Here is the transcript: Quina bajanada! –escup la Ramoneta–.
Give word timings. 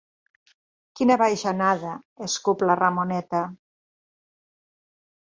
Quina 0.99 1.17
bajanada! 1.23 1.93
–escup 1.99 2.67
la 2.69 2.79
Ramoneta–. 2.83 3.47